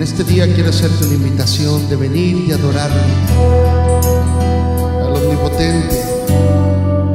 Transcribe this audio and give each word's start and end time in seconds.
En 0.00 0.04
este 0.04 0.24
día 0.24 0.46
quiero 0.54 0.70
hacerte 0.70 1.04
una 1.04 1.12
invitación 1.12 1.86
de 1.90 1.96
venir 1.96 2.48
y 2.48 2.52
adorarme 2.52 3.02
al 5.04 5.12
omnipotente. 5.14 6.02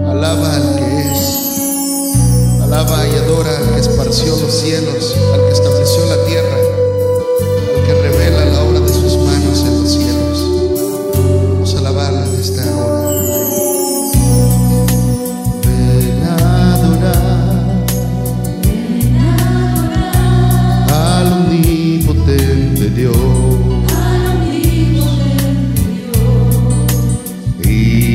Alaba 0.07 0.55
al 0.55 0.75
que 0.75 0.99
es. 0.99 2.61
Alaba 2.61 3.07
y 3.07 3.15
adora 3.15 3.57
al 3.57 3.73
que 3.73 3.79
esparció 3.79 4.37
los 4.37 4.53
cielos, 4.53 5.15
al 5.33 5.47
que 5.47 5.53
estableció 5.53 6.05
la 6.05 6.25
tierra. 6.25 6.74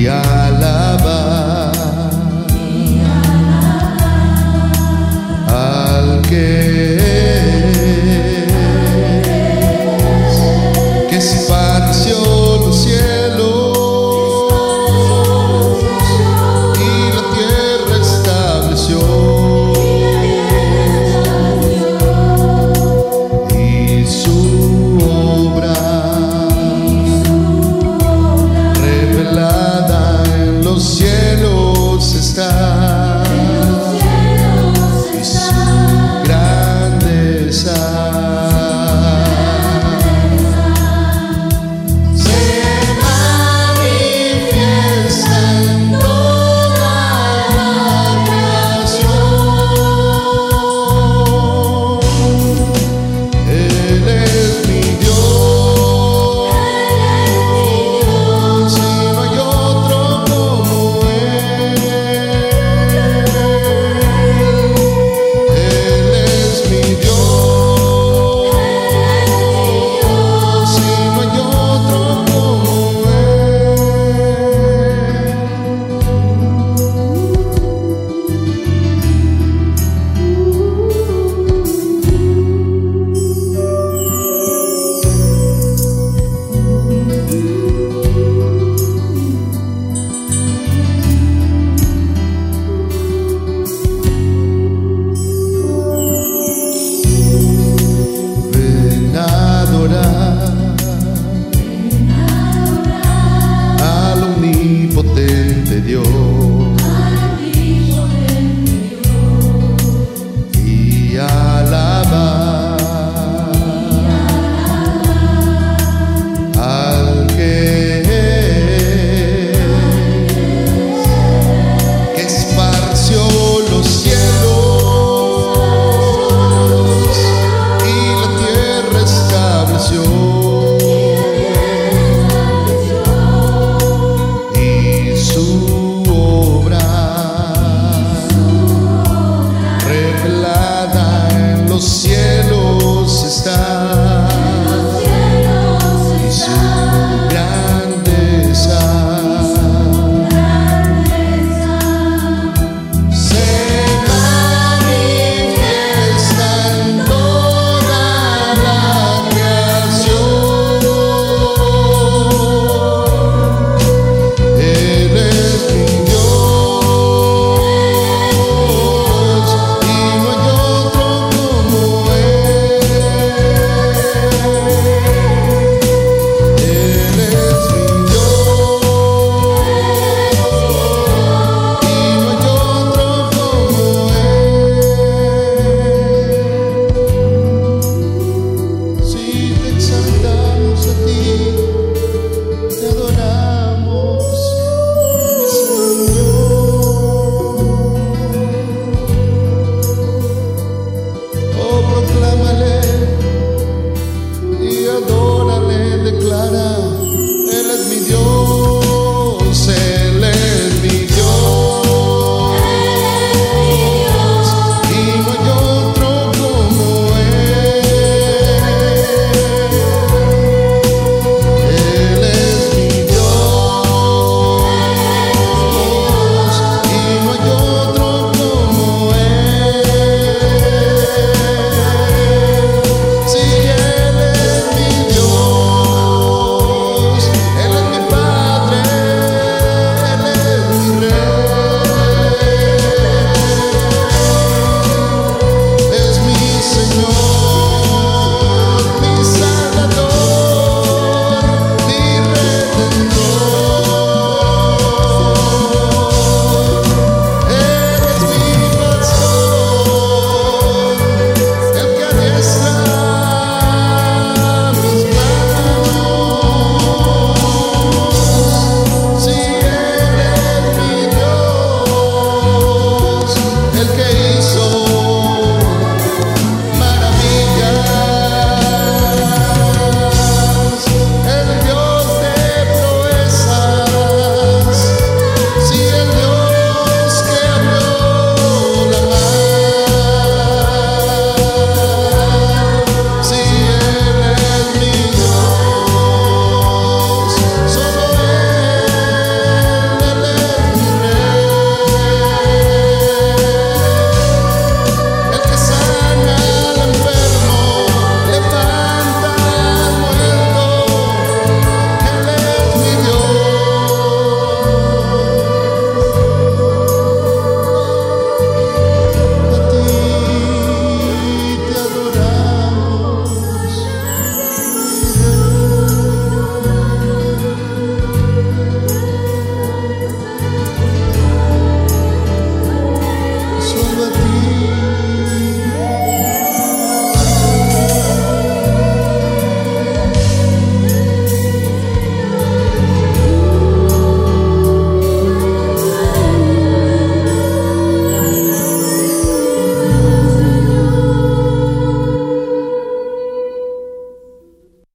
yeah. 0.00 0.39